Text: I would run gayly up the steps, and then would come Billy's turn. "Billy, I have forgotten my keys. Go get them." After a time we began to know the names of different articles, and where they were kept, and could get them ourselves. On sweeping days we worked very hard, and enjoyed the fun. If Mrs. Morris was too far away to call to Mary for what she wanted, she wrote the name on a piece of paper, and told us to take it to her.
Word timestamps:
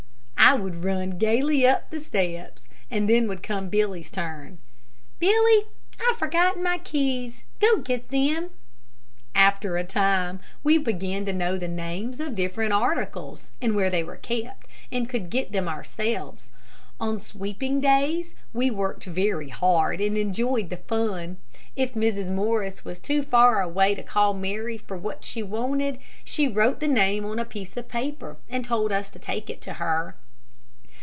I 0.43 0.55
would 0.55 0.83
run 0.83 1.11
gayly 1.17 1.65
up 1.65 1.91
the 1.91 1.99
steps, 2.01 2.67
and 2.89 3.07
then 3.09 3.29
would 3.29 3.41
come 3.41 3.69
Billy's 3.69 4.11
turn. 4.11 4.59
"Billy, 5.17 5.67
I 5.97 6.09
have 6.09 6.17
forgotten 6.17 6.61
my 6.61 6.77
keys. 6.79 7.45
Go 7.61 7.77
get 7.77 8.09
them." 8.09 8.49
After 9.33 9.77
a 9.77 9.85
time 9.85 10.41
we 10.61 10.77
began 10.77 11.23
to 11.25 11.31
know 11.31 11.57
the 11.57 11.69
names 11.69 12.19
of 12.19 12.35
different 12.35 12.73
articles, 12.73 13.53
and 13.61 13.75
where 13.77 13.89
they 13.89 14.03
were 14.03 14.17
kept, 14.17 14.67
and 14.91 15.07
could 15.07 15.29
get 15.29 15.53
them 15.53 15.69
ourselves. 15.69 16.49
On 16.99 17.17
sweeping 17.17 17.79
days 17.79 18.33
we 18.51 18.69
worked 18.69 19.05
very 19.05 19.49
hard, 19.49 20.01
and 20.01 20.17
enjoyed 20.17 20.69
the 20.69 20.75
fun. 20.75 21.37
If 21.77 21.93
Mrs. 21.93 22.29
Morris 22.29 22.83
was 22.83 22.99
too 22.99 23.23
far 23.23 23.61
away 23.61 23.95
to 23.95 24.03
call 24.03 24.33
to 24.33 24.39
Mary 24.39 24.77
for 24.77 24.97
what 24.97 25.23
she 25.23 25.41
wanted, 25.41 25.97
she 26.25 26.49
wrote 26.49 26.81
the 26.81 26.89
name 26.89 27.23
on 27.25 27.39
a 27.39 27.45
piece 27.45 27.77
of 27.77 27.87
paper, 27.87 28.35
and 28.49 28.65
told 28.65 28.91
us 28.91 29.09
to 29.11 29.19
take 29.19 29.49
it 29.49 29.61
to 29.61 29.73
her. 29.75 30.17